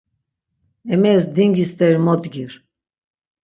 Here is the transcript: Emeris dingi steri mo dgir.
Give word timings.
Emeris 0.97 1.25
dingi 1.37 1.65
steri 1.69 1.99
mo 2.09 2.13
dgir. 2.23 2.53